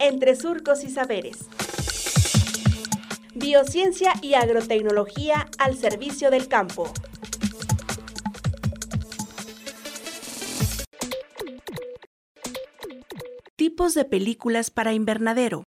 entre 0.00 0.34
surcos 0.34 0.82
y 0.82 0.90
saberes. 0.90 1.46
Biociencia 3.34 4.12
y 4.22 4.34
agrotecnología 4.34 5.46
al 5.58 5.76
servicio 5.76 6.30
del 6.30 6.48
campo. 6.48 6.92
Tipos 13.56 13.94
de 13.94 14.04
películas 14.06 14.70
para 14.70 14.94
invernadero. 14.94 15.64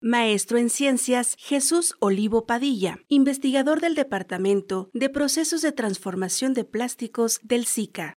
Maestro 0.00 0.58
en 0.58 0.68
Ciencias 0.68 1.34
Jesús 1.38 1.96
Olivo 2.00 2.46
Padilla, 2.46 2.98
investigador 3.08 3.80
del 3.80 3.94
Departamento 3.94 4.90
de 4.92 5.08
Procesos 5.08 5.62
de 5.62 5.72
Transformación 5.72 6.54
de 6.54 6.64
Plásticos 6.64 7.40
del 7.42 7.66
SICA. 7.66 8.16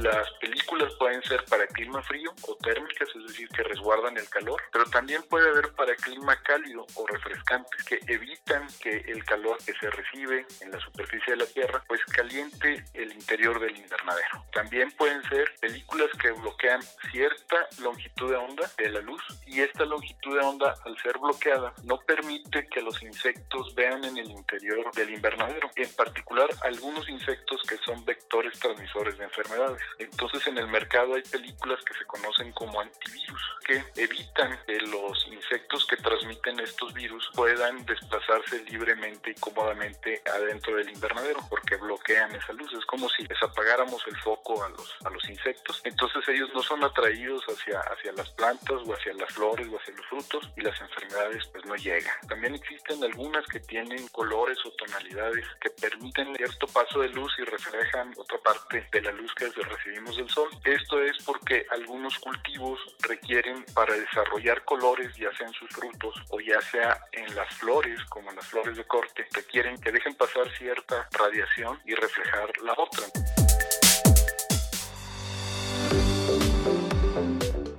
Las 0.00 0.30
películas 0.40 0.94
pueden 0.98 1.22
ser 1.24 1.44
para 1.44 1.66
clima 1.66 2.02
frío 2.02 2.32
o 2.48 2.56
térmicas, 2.56 3.06
es 3.14 3.22
decir, 3.26 3.46
que 3.50 3.62
resguardan 3.62 4.16
el 4.16 4.26
calor, 4.30 4.58
pero 4.72 4.86
también 4.86 5.22
puede 5.28 5.50
haber 5.50 5.74
para 5.74 5.94
clima 5.94 6.40
cálido 6.42 6.86
o 6.94 7.06
refrescante, 7.06 7.68
que 7.86 8.00
evitan 8.10 8.66
que 8.80 8.96
el 9.08 9.22
calor 9.26 9.58
que 9.58 9.74
se 9.74 9.90
recibe 9.90 10.46
en 10.62 10.70
la 10.70 10.80
superficie 10.80 11.34
de 11.34 11.44
la 11.44 11.46
Tierra 11.46 11.84
pues 11.86 12.00
caliente 12.06 12.82
el 12.94 13.12
interior 13.12 13.60
del 13.60 13.76
invernadero. 13.76 14.42
También 14.54 14.90
pueden 14.92 15.22
ser 15.24 15.52
películas 15.60 16.08
que 16.18 16.30
bloquean 16.30 16.80
cierta 17.12 17.68
longitud 17.82 18.30
de 18.30 18.36
onda 18.36 18.70
de 18.78 18.88
la 18.88 19.00
luz 19.02 19.22
y 19.46 19.60
esta 19.60 19.84
longitud 19.84 20.34
de 20.34 20.46
onda 20.46 20.74
al 20.86 20.96
ser 21.02 21.18
bloqueada 21.18 21.74
no 21.84 21.98
permite 22.06 22.66
que 22.68 22.80
los 22.80 23.02
insectos 23.02 23.74
vean 23.74 24.02
en 24.04 24.16
el 24.16 24.30
interior 24.30 24.90
del 24.92 25.10
invernadero, 25.10 25.68
en 25.76 25.92
particular 25.94 26.48
algunos 26.62 27.06
insectos 27.06 27.60
que 27.68 27.76
son 27.84 28.02
vectores 28.06 28.58
transmisores 28.58 29.18
de 29.18 29.24
enfermedades. 29.24 29.82
Entonces 29.98 30.46
en 30.46 30.58
el 30.58 30.66
mercado 30.68 31.14
hay 31.14 31.22
películas 31.22 31.82
que 31.84 31.94
se 31.94 32.04
conocen 32.04 32.52
como 32.52 32.80
antivirus, 32.80 33.42
que 33.64 33.84
evitan 33.96 34.58
que 34.66 34.78
los 34.80 35.26
insectos 35.28 35.86
que 35.86 35.96
transmiten 35.96 36.60
estos 36.60 36.92
virus 36.94 37.30
puedan 37.34 37.84
desplazarse 37.84 38.64
libremente 38.64 39.30
y 39.30 39.34
cómodamente 39.34 40.22
adentro 40.32 40.76
del 40.76 40.90
invernadero, 40.90 41.40
porque 41.48 41.76
bloquean 41.76 42.34
esa 42.34 42.52
luz. 42.52 42.72
Es 42.72 42.84
como 42.86 43.08
si 43.10 43.24
les 43.24 43.42
apagáramos 43.42 44.02
el 44.06 44.16
foco 44.18 44.62
a 44.64 44.68
los, 44.70 44.94
a 45.04 45.10
los 45.10 45.28
insectos. 45.28 45.80
Entonces 45.84 46.26
ellos 46.28 46.50
no 46.54 46.62
son 46.62 46.82
atraídos 46.84 47.44
hacia, 47.44 47.80
hacia 47.80 48.12
las 48.12 48.28
plantas 48.30 48.80
o 48.86 48.94
hacia 48.94 49.14
las 49.14 49.32
flores 49.32 49.68
o 49.68 49.78
hacia 49.78 49.94
los 49.94 50.06
frutos 50.06 50.50
y 50.56 50.60
las 50.62 50.80
enfermedades 50.80 51.46
pues 51.48 51.64
no 51.66 51.74
llegan. 51.76 52.14
También 52.28 52.54
existen 52.54 53.02
algunas 53.04 53.46
que 53.46 53.60
tienen 53.60 54.06
colores 54.08 54.58
o 54.64 54.70
tonalidades 54.72 55.46
que 55.60 55.70
permiten 55.70 56.34
cierto 56.36 56.66
paso 56.68 57.00
de 57.00 57.08
luz 57.08 57.32
y 57.38 57.44
reflejan 57.44 58.12
otra 58.16 58.38
parte 58.38 58.86
de 58.92 59.02
la 59.02 59.12
luz 59.12 59.32
que 59.34 59.46
recibimos 59.84 60.16
del 60.16 60.28
sol. 60.28 60.48
Esto 60.64 61.02
es 61.02 61.16
porque 61.24 61.66
algunos 61.70 62.18
cultivos 62.18 62.78
requieren 63.00 63.64
para 63.74 63.94
desarrollar 63.94 64.64
colores, 64.64 65.14
ya 65.16 65.34
sea 65.36 65.46
en 65.46 65.52
sus 65.52 65.68
frutos 65.70 66.14
o 66.30 66.40
ya 66.40 66.60
sea 66.60 67.04
en 67.12 67.34
las 67.34 67.52
flores, 67.54 68.02
como 68.08 68.30
las 68.32 68.46
flores 68.46 68.76
de 68.76 68.84
corte, 68.84 69.26
requieren 69.32 69.76
que 69.80 69.92
dejen 69.92 70.14
pasar 70.14 70.48
cierta 70.56 71.08
radiación 71.12 71.78
y 71.84 71.94
reflejar 71.94 72.50
la 72.62 72.72
otra. 72.72 73.04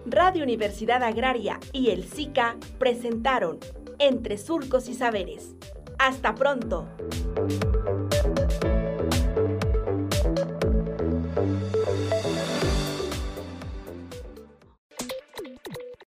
Radio 0.05 0.43
Universidad 0.43 1.03
Agraria 1.03 1.59
y 1.71 1.91
el 1.91 2.03
SICA 2.03 2.57
presentaron 2.79 3.59
Entre 3.99 4.37
Surcos 4.37 4.89
y 4.89 4.93
Saberes. 4.93 5.55
Hasta 5.97 6.35
pronto. 6.35 6.87